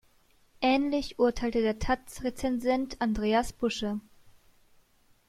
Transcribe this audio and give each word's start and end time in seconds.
Ähnlich 0.61 1.19
urteilte 1.19 1.61
der 1.61 1.77
"taz"-Rezensent 1.77 2.95
Andreas 3.01 3.53
Busche. 3.53 3.99